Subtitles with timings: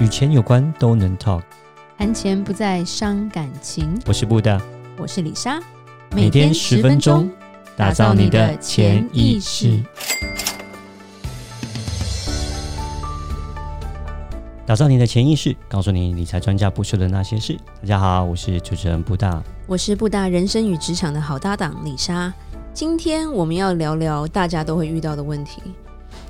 [0.00, 1.42] 与钱有关都能 talk，
[1.96, 3.96] 谈钱不再伤感情。
[4.06, 4.60] 我是布大，
[4.98, 5.60] 我是李莎，
[6.10, 7.30] 每天十分钟，
[7.76, 9.80] 打造你的潜意识，
[14.66, 17.56] 打造你的潜意识，告诉你理财专家不说的那些事。
[17.80, 22.34] 大家好，我是主持人布大，我是布大人生与职场的好搭档李莎。
[22.72, 25.62] 今天我们要聊聊大家都会遇到的问题，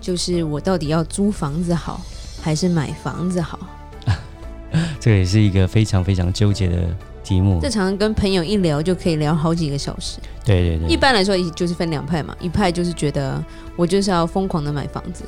[0.03, 2.03] 就是我到底要租房子好，
[2.45, 3.59] 还是买房子好？
[5.01, 6.77] 这个也是一个非常非常纠结的
[7.23, 7.59] 题目。
[7.63, 10.19] 这常常跟朋友一聊就可以聊好几个小时。
[10.45, 10.89] 对对对。
[10.89, 13.43] 一般来说，就是分两派嘛，一派就是觉得
[13.77, 15.25] 我就是要疯狂的买房子，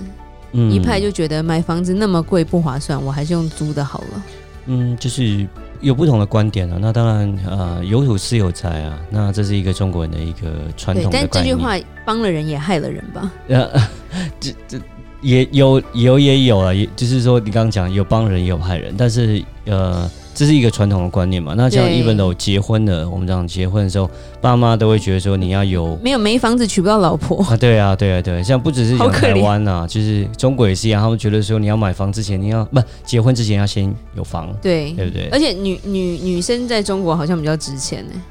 [0.53, 4.23] 嗯，一派就觉得买房子那么贵不划算，我还是用租的好了。
[4.67, 5.49] 嗯，就是。
[5.83, 11.11] 有不同的观点啊，那当然，呃，有土是有财啊，那这是一个中国人的一个传统的。
[11.13, 13.31] 但这句话帮了人也害了人吧？
[13.49, 13.71] 呃，
[14.41, 14.79] 这这
[15.23, 20.11] 也有有也有啊，也就是说你刚刚讲有帮人也有害人，但是呃。
[20.39, 21.55] 这是一个传统的观念嘛？
[21.57, 24.07] 那像 even though 结婚的，我们这样结婚的时候，
[24.39, 27.57] 爸妈都会觉得说你要有没有没房子娶不到老婆啊？
[27.57, 35.27] 对啊，对啊，对，像不只是讲台湾啊，就是中国也是一样，他们觉得说你要买房之前，你要不结婚之前要先有房，对对不对？
[35.33, 38.13] 而且女女女生在中国好像比较值钱呢。
[38.15, 38.23] 嗯，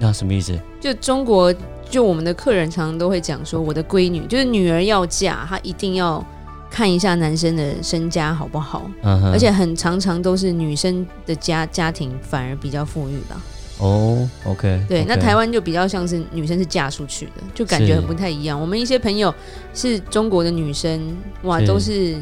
[0.00, 0.58] 那什么意思？
[0.80, 1.54] 就中国，
[1.88, 6.24] 就我们的客人常常都会讲说，我的闺女就是女儿要嫁，她一定要。
[6.72, 9.32] 看一下男生的身家好不好？Uh huh.
[9.32, 13.42] 而且很常常都是女生的家家庭反而比较富裕吧。
[13.78, 15.04] 哦、oh，OK，对，okay.
[15.08, 18.60] 那台湾就比较像是女生是嫁出去的，就感觉很不太一样。
[18.60, 19.34] 我们一些朋友
[19.74, 22.14] 是中国的女生，哇，是都是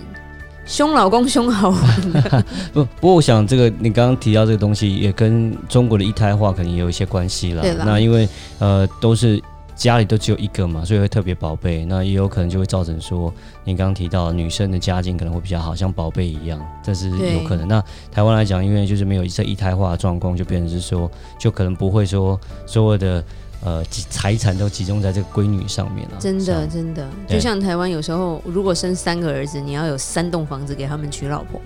[0.69, 2.44] 凶老公凶好玩的。
[2.72, 7.62] 不，不过我想这个你刚刚提到这个东西，也跟中国的一胎化可能也有一些关系了。
[7.62, 8.28] 对啦那因为
[8.60, 9.42] 呃都是。
[9.78, 11.84] 家里都只有一个嘛，所以会特别宝贝。
[11.84, 17.69] 那也有可能就会造成说，你刚刚提到女生的家境可能会比较好，像宝贝一样，这是有可能。
[17.69, 23.22] 那台湾来讲，因为就是没有这一胎化的状况，就变成是说，就可能不会说所有的
[23.64, 26.16] 呃财产都集中在这个闺女上面了。
[26.19, 31.60] 真的，真的，就像台湾有时候如果生三个儿子，你要有三栋房子给他们娶老婆，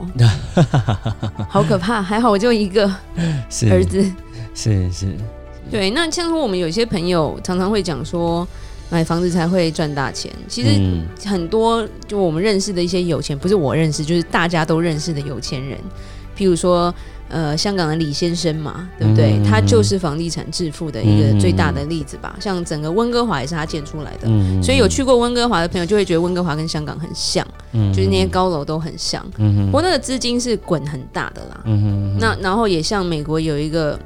[1.49, 2.03] 好可怕。
[2.03, 2.87] 还好我就一个
[3.71, 4.03] 儿子，
[4.55, 4.93] 是是。
[4.93, 5.17] 是是
[5.71, 8.47] 对，那像说我们有些朋友常常会讲说，
[8.91, 10.31] 买房子才会赚大钱。
[10.47, 10.79] 其实
[11.27, 15.79] 很多就我们认识的一些有钱，不是我认识，就是大家都认识的有钱人。
[16.43, 16.93] 譬如说，
[17.29, 19.41] 呃，香港的李先生嘛，对不对？
[19.49, 22.37] 他就是房地产致富的一个最大的例子吧。
[22.41, 24.27] 像整个温哥华也是他建出来的，
[24.61, 27.47] 所以有去过温哥华的朋友就会觉得温哥华跟香港很像，
[27.95, 29.25] 就是那些高楼都很像。
[29.67, 31.63] 不过那个资金是滚很大的啦。
[32.19, 33.97] 那然后也像美国有一个。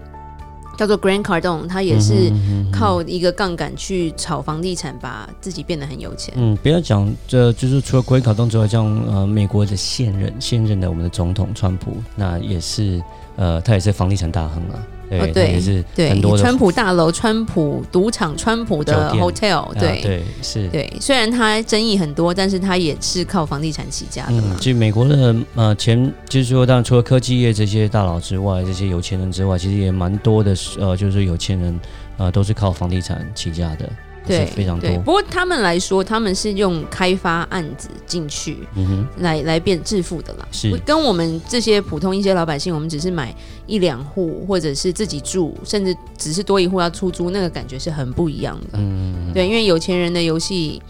[0.76, 2.30] 叫做 Grand Cardone，他也是
[2.72, 6.34] 靠一个杠杆去炒房地产，把自己变得很有钱。
[6.36, 13.02] 嗯，不要讲，这就是除了 Grand Cardone 之外，像呃美国的现任现任的我们的总统川普，那也是
[13.36, 14.82] 呃他也是房地产大亨啊。
[15.08, 20.92] 对，哦、对也是很多的川普大楼、川普赌场、川普的 hotel，对、啊、对是，对。
[21.00, 24.56] 虽然他争议很多，但是他也是靠房地产起家的嘛。
[24.58, 31.80] 其实、嗯、美国的呃前，就是说，当然除了科技业这些大佬之外，这些有钱人之外，其实也蛮多的，呃，就是有钱人
[32.16, 33.88] 呃都是靠房地产起家的。
[34.26, 34.90] 对，非常多。
[34.98, 40.46] 不过他们来说，他们是用开发案子进去，嗯哼，来来变致富的啦。
[40.50, 43.34] 是跟我们这些普通一些老百姓，我们只是买
[43.66, 48.78] 一两户，或者是自己住，甚至只是多一户要出租，那个感觉是很不一样的。
[48.78, 50.82] 嗯，对，因为有钱人的游戏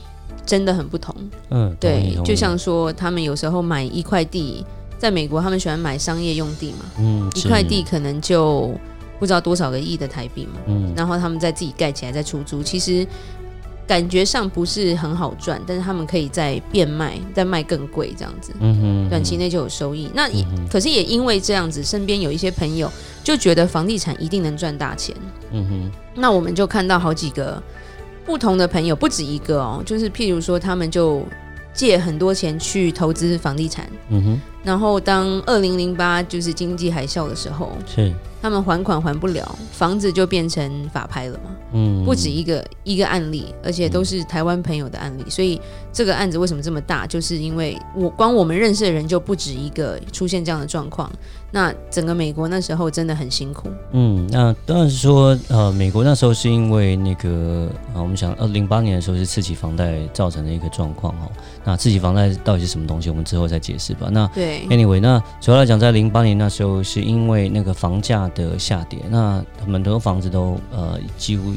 [0.44, 1.14] 真的很不同。
[1.50, 4.64] 嗯，对，就像说他们有时候买一块地，
[4.98, 8.72] 在美国他们喜欢买商业用地嘛，嗯，一块地可能就。
[9.18, 13.06] 不知道多少个亿的台币嘛，嗯，然后他们再自己盖起来再出租，其实
[13.86, 20.10] 感觉上不是很好赚，但是他们可以再变卖，再卖更贵这样子，嗯哼，短期内就有收益。
[20.12, 22.90] 那也、嗯、可是也因为这样子，身边有一些朋友
[23.22, 25.14] 就觉得房地产一定能赚大钱，
[25.52, 27.62] 嗯哼，那我们就看到好几个
[28.24, 31.24] 不同的朋友，不止一个哦，就是譬如说他们就
[31.72, 38.12] 借很多钱去投资房地产，嗯哼，然后当二零零八就是经济海啸的时候，是。
[38.46, 41.50] 他们还款还不了，房子就变成法拍了嘛？
[41.72, 45.24] 嗯，不止一个一个案例，而且都是台湾朋友的案例。
[45.28, 45.60] 所以
[45.92, 47.08] 这个案子为什么这么大？
[47.08, 51.10] 就是因为我光我们认识的人就不止一个出现这样的状况。
[51.50, 53.68] 那整个美国那时候真的很辛苦。
[53.92, 61.30] 嗯，那当然是说，呃，美国那时候是因为那个啊，我们想，呃，零八年的时候是刺激房贷造成的一个状况哦。
[61.64, 63.10] 那刺激房贷到底是什么东西？
[63.10, 64.08] 我们之后再解释吧。
[64.10, 71.52] 那对，anyway，那主要来讲，在零八年那时候是因为那个房价的下跌，那很多房子都呃几乎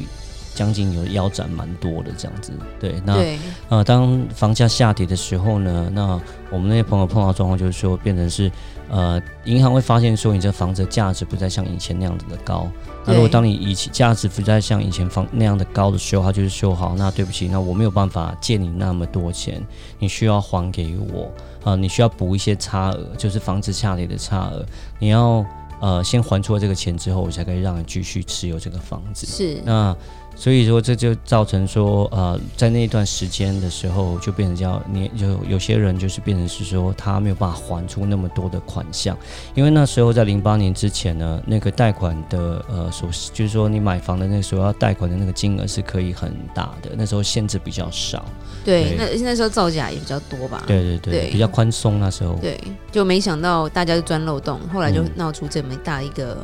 [0.54, 2.52] 将近有腰斩蛮多的这样子。
[2.80, 3.38] 对，那对
[3.68, 8.50] 呃，当房价下跌的时候呢，那我们那些朋友碰到状况就是说，变成是
[8.88, 12.68] 呃，银行会发现说，你这房子价值不再像以前那样子的高。
[13.06, 19.62] 那如果当你以前价值不再像以前房那样的高的时候，它就是修好，那对不起，那我没有办法借你那么多钱，
[19.98, 21.22] 你需要还给我
[21.62, 24.66] 啊、呃，你需要补一些差额，就是房子下跌的差额，
[24.98, 25.44] 你要
[25.80, 29.26] 呃先还出了这个钱之后，我才可以让你继续持有这个房子。
[29.26, 29.96] 是那。
[30.40, 39.14] 所以说，这就造成说，呃，在那一段时间的时候，就变成叫你就有些人就是变成是说，他没有办法还出那么多的款项，
[39.54, 48.24] 因为那时候在零八年之前呢，那个贷款的呃所就是说你买房的那个时候要贷款的那个金额是可以很大的，那时候限制比较少。
[48.64, 50.64] 对，对那那时候造假也比较多吧？
[50.66, 52.32] 对对对，对比较宽松那时候。
[52.40, 52.58] 对，
[52.90, 56.34] 就没想到大家就钻漏洞，后来就闹出这么大一个。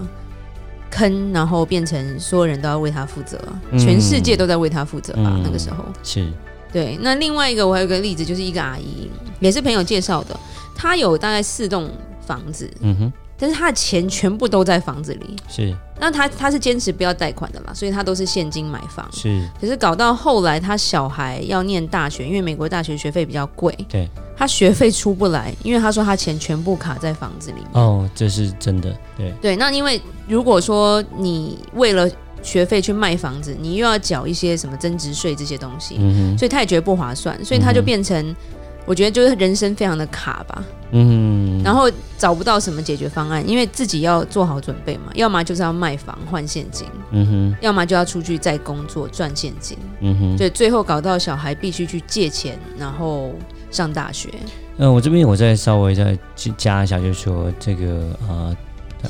[0.97, 3.39] 坑，然后变成所有人都要为他负责，
[3.71, 5.25] 嗯、全世界都在为他负责吧？
[5.27, 6.27] 嗯、那个时候是
[6.73, 6.99] 对。
[7.03, 9.11] 那另外一个，我还有个例子，就是一个阿姨，
[9.41, 10.35] 也是朋友介绍的，
[10.75, 11.91] 她有大概四栋
[12.27, 15.77] 房子，嗯哼，但是她的钱全部都在房子里，是。
[16.01, 19.47] 那她她是坚持不要贷款的嘛，所以她都是现金买房，是。
[19.61, 24.09] 可是搞到后来，她小孩要念大学，因为美国大学学费比较贵，对。
[24.37, 27.71] 他学费出不来，因为他说他钱全部卡在房子里面。
[27.73, 29.57] 哦，这是真的，对对。
[29.57, 32.09] 那因为如果说你为了
[32.43, 35.97] 学费去卖房子，你又要缴一些什么增值税这些东西，
[36.37, 38.37] 所以他也觉得不划算，所以他就变成，嗯、
[38.85, 53.33] 我觉得就是人生非常的卡吧，嗯，然后找不到什么解决方案，因为自己要做好准备嘛，要么就是要卖房换现金，嗯哼，要么就要出去再工作赚现金，嗯哼，所以最后搞到小孩必须去借钱，然后。
[53.77, 54.31] 上大学，
[54.79, 56.19] 嗯，我这边我再稍微再
[56.57, 58.57] 加一下，就是说这个呃，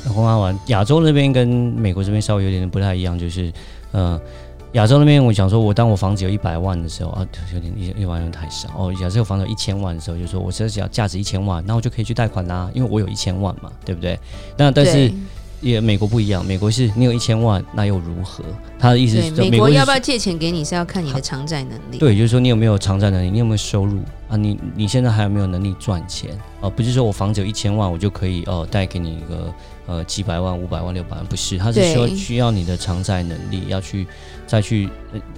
[0.09, 3.51] 红花湾亚洲那边跟美国这边稍微有点不太一样，就是
[3.93, 4.19] 呃，
[4.73, 8.93] 亚洲那边我想说，我当我房子有一百万的时候啊，有点一一万元太少哦。
[8.99, 14.19] 假设我房子有一千万的时候，就说我只要价值一千万，那我就可以去贷款啦，因为我有一千万嘛，对不对？
[14.57, 15.09] 那但是。
[15.61, 18.43] 也美国不一样，美国是你有一千万，那又如何？
[18.79, 21.97] 他的意思是，美国要不要借钱给你是要看你的偿债能力。
[21.97, 23.99] 对，就是说你有没有偿债能力，你有没有收入
[24.29, 24.37] 啊？
[24.37, 26.29] 你你现在还有没有能力赚钱
[26.61, 26.69] 啊？
[26.69, 29.53] 不是说我房子有一千万，我就可以哦贷给你一个
[29.87, 34.05] 呃几百万、五百万、六百万，不是，他是说需要你的偿债能力，要去
[34.45, 34.87] 再去，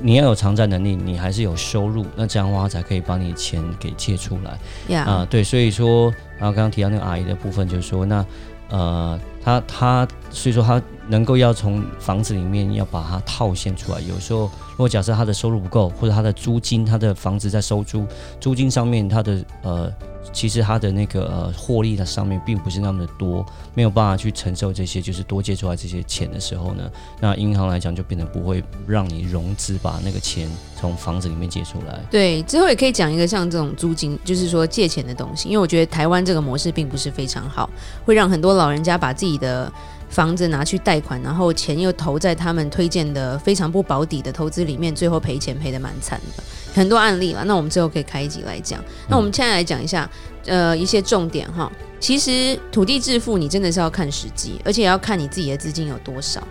[0.01, 4.97] 你要有偿债能力，你还是有收入，那这样的话才可以把你钱给借出来。
[4.97, 8.25] 啊，对，所以说，然后刚刚提到那个阿姨的部分，就是说那。
[8.69, 13.99] 呃，他他所以说他能够要从房子里面要把它套现出来。
[14.01, 18.05] 有时候，如果假设他的收入不够，或者他的租金，他的房子在收租，
[18.39, 19.91] 租金上面他的呃，
[20.31, 26.89] 其实它的那个呃获利的上面并不是那么的多，没有办法去承受这些就是多借出来这些钱的时候呢，
[27.19, 30.49] 那银行来讲就变得不会让你融资把那个钱
[30.79, 31.99] 从房子里面借出来。
[32.09, 37.69] 对，之后也可以讲一个像这种租金，就是说借钱的东西，因为我觉得台湾这个模式并不是非常好，
[38.05, 39.71] 会让很多老人家把自己的
[40.09, 47.43] 房子拿去贷款，然后钱又投在他们推荐的非常不保底的投资里面，最后赔钱赔得蛮惨的，很多案例了。
[47.45, 48.83] 那我们最后可以开一集来讲。
[49.07, 50.09] 那我们现在来讲一下，
[50.45, 51.71] 呃，一些重点哈。
[51.99, 56.41] 其实土地致富，你真的是要看时机，而且也要看你自己的资金有多少。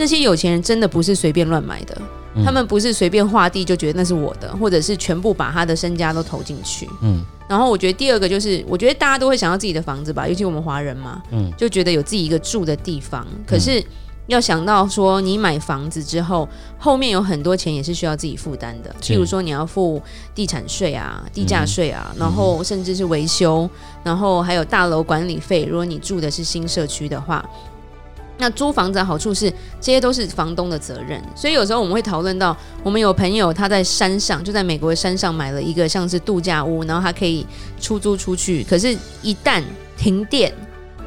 [0.00, 2.00] 那些有钱人真的不是随便乱买的。
[2.44, 6.88] 他们不是随便划地就觉得那是我的，或者是全部把他的身家都投进去。
[7.02, 13.26] 嗯，然后我觉得第二个就是，我觉得大家都会想要自己的房子吧，尤其我们华人嘛，嗯，就觉得有自己一个住的地方。
[13.44, 13.84] 可是
[14.28, 20.00] 要想到说，你买房子之后，后面有很多钱也是需要自己负担的，譬如说你要付
[20.32, 23.68] 地产税啊、地价税啊，然后甚至是维修，
[24.04, 25.64] 然后还有大楼管理费。
[25.64, 27.44] 如果你住的是新社区的话。
[28.40, 37.46] 那租房子的好处是，这些都是房东的责任，所以有时候我们会讨论到，我们有朋友他在山上，就在美国的山上买了一个像是度假屋，然后他可以
[37.78, 39.62] 出租出去，可是，一旦
[39.96, 40.52] 停电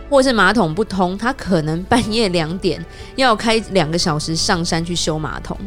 [0.09, 2.83] 或是马桶不通，他可能半夜两点
[3.15, 5.57] 要开两个小时上山去修马桶，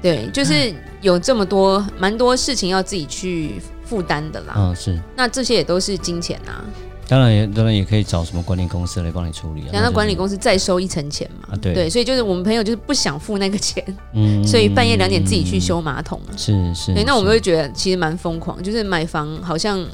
[0.00, 4.54] 对，就是有这么多蛮多事情要自己去负担的啦。
[4.56, 4.96] 嗯，是。
[5.16, 6.62] 那这些也都是金钱啊。
[7.10, 9.70] 当然也当然也可以找什么管理公司来帮你处理啊。
[9.72, 11.48] 然后管理公司再收一层钱嘛。
[11.52, 16.20] 啊，对对，所以就是我们朋友就是不想付那个钱， 嗯，所以半夜两点自己去修马桶。
[16.36, 16.94] 是是。
[16.94, 19.84] 对，那我们会觉得其实蛮疯狂，就是买房好像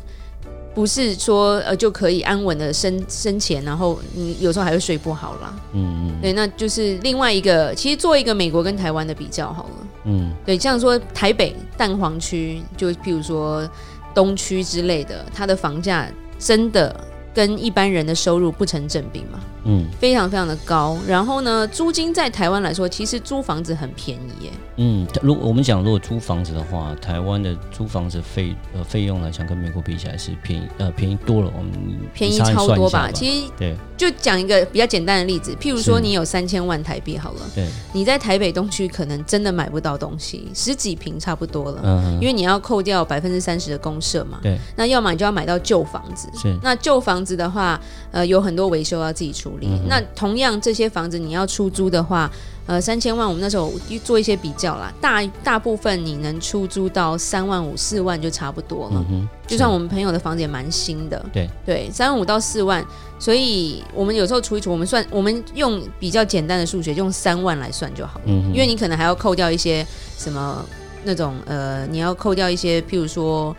[0.74, 5.54] 不是说呃就可以安稳的生生钱，然后你有时候还会睡不好啦。
[5.72, 6.20] 嗯嗯。
[6.20, 9.86] 对，那就是另外一个，其实做一个美国跟台湾的比较好了。
[10.04, 10.30] 嗯。
[10.44, 13.66] 对，这样说台北蛋黄区，就譬如说
[14.14, 16.06] 东区之类的，它的房价。
[16.38, 16.94] 真的
[17.36, 20.96] 跟一般人的收入不成正比吗，嗯，非常非常的高。
[21.06, 24.50] 然后呢，租金在台湾来说，其实租房子很便宜耶。
[24.78, 31.50] 嗯，如果我们讲如果租房子的话，台湾的租房子费呃费用来讲，跟美国比起来是便宜呃便宜多了。
[31.56, 31.72] 我们
[32.14, 33.10] 便宜超多吧？
[33.12, 47.80] 其实对，就讲一个比较简单的例子，譬如说你有三千万台币好了，对，你在台北东区可能真的买不到东西，十几平差不多了，嗯，因为你要扣掉百分之三十的公社嘛，对，那要么你就要买到旧房子，是，那旧房子的话，
[48.12, 49.55] 呃，有很多维修要自己处理。
[49.62, 52.30] 嗯、那同样这些房子你要出租的话，
[52.66, 53.72] 呃，三千万，我们那时候
[54.04, 59.04] 做一些比较啦，大大部分你能出租到三万五、四万就差不多了。
[59.10, 62.84] 嗯、就算我们朋友的房子也蛮新的，对对，三万五到四万，
[63.18, 68.24] 所以我们有时候除一除，我们算我们用比较简单的数学，用三万来算就好了。
[68.26, 69.86] 嗯，因为你可能还要扣掉一些
[70.18, 70.64] 什么
[71.04, 73.54] 那种呃，你要扣掉一些，譬如说。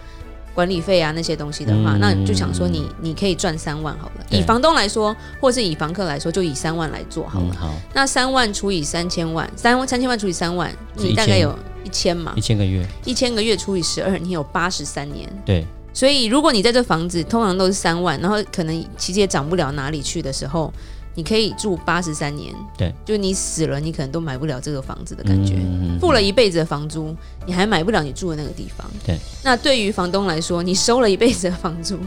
[0.58, 4.26] 管理费啊那些东西的话，嗯、那你就想说你你可以赚三万好了。
[4.32, 7.50] 以房东来说，或是以房客来说，就以三万来做好了。
[7.52, 12.34] 嗯、好，那三万除以三千万，三万三千万除以三万，你大概有一千嘛？
[12.36, 15.32] 一千个月，一千个月除以十二，你有八十三年。
[15.46, 20.74] 对，所以如果你在这房子通常都是三万，然后可能其实也涨不了哪里去的时候。
[21.18, 27.16] 你可以住八十三年，对，就你死了，你可能都买不了这个房子的感觉，嗯、付了一辈子的房租，
[27.48, 28.88] 你还买不了你住的那个地方。
[29.04, 31.98] 对，那对于房东来说，你收了一辈子的房租，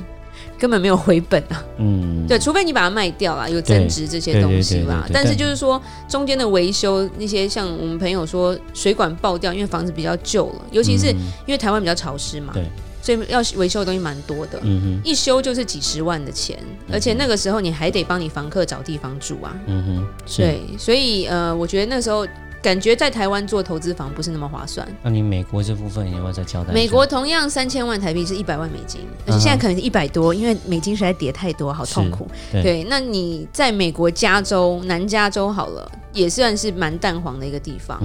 [0.56, 1.64] 根本没有回本啊。
[1.78, 5.04] 嗯，对，除非你把它卖掉了，有增值这些东西吧。
[5.12, 12.52] 但是就是说，中间的维修那些，像我们朋友说水管爆掉，因为房子比较旧了，尤其是因为台湾比较潮湿嘛。
[12.54, 12.64] 对。
[13.02, 14.60] 所以要维修的东西蛮多的，
[15.02, 16.58] 一修就是几十万的钱，
[16.92, 22.26] 而且那个时候你还得帮你房客找地方住啊，嗯哼，对，所以呃，我觉得那时候
[22.62, 24.86] 感觉在台湾做投资房不是那么划算。
[25.02, 26.74] 那你美国这部分你要不要再交代？
[26.74, 32.28] 美国同样三千万台币是一百万美金，而且现在可能是一百多，因为美金实在跌太多，好痛苦。
[32.52, 37.98] 对，对，那你在美国加州南加州好了，也算是蛮淡黄的一个地方，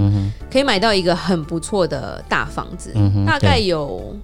[0.50, 2.94] 可以买到一个很不错的大房子，
[3.26, 4.16] 大概有。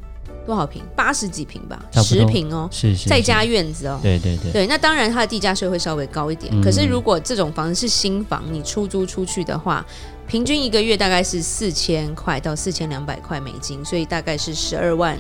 [0.45, 0.83] 多少平？
[0.97, 4.67] 八十几平吧，十平哦，是是，再加院子哦，对对对，对。
[4.67, 6.53] 那当然，它的地价税会稍微高一点。
[6.55, 9.85] 嗯、可是，如果这种房子是新房，你出租出去的话，
[10.27, 15.19] 平均一个月大概是四千块到四千两百块美金，所以大概是十二万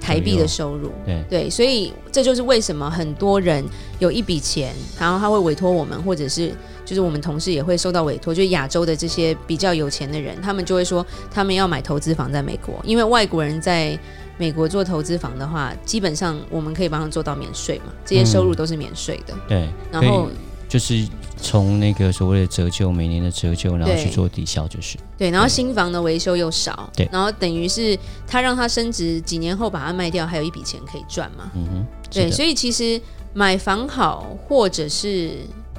[0.00, 0.90] 台币的收入。
[1.04, 3.64] 对对，所以这就是为什么很多人
[3.98, 6.52] 有一笔钱，然后他会委托我们，或者是
[6.84, 13.98] 就是我们同事也会收到委托，就是亚洲的这些比较有钱的人，他们就会说他们要买投资房在美国，因为外国人在。
[14.40, 19.34] 美国做投资房的话，基本上我们可以帮他做到免税嘛，这些收入都是免税的。
[19.34, 20.30] 嗯、对，然后
[20.66, 21.06] 就是
[21.36, 25.28] 从那个所谓的折旧，每年的折旧，然后去做抵消，就是对。
[25.28, 31.50] 对，然后新房的维修又少，对，然后等于是他让他升值，几年后把它卖掉，还有一笔钱可以赚嘛。
[31.54, 32.98] 嗯哼，对，所以其实
[33.34, 35.32] 买房好，或者是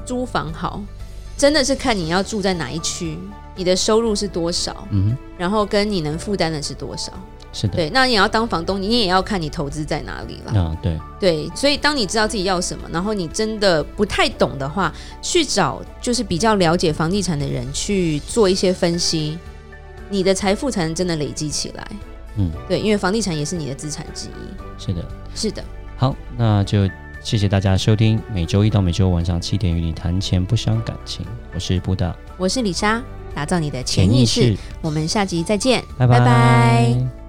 [0.06, 0.80] 租房好，
[1.36, 3.18] 真的是看你要住在哪一区，
[3.56, 7.12] 你的收入是多少，嗯哼，然后跟你能负担的是多少。
[7.54, 10.60] 是的，对，那你要当房东，你也要看你投资在哪里了。
[10.60, 19.38] 啊，对，对，所以当你知道自己要什么，然后你真的不太懂的话，去找就是比较了解房地产的人去做一些分析，
[20.10, 21.88] 你的财富才能真的累积起来。
[22.38, 24.82] 嗯，对，因为房地产也是你的资产之一。
[24.82, 25.06] 是的，
[25.36, 25.64] 是的。
[25.98, 26.90] 好，那就
[27.22, 33.04] 谢谢大家收听，每周一到每周五晚上七点与你谈钱不伤感情，我是布达，我是李莎，
[33.36, 36.20] 打造你的潜意识，我们下集再见，拜拜。
[36.20, 37.21] 拜拜。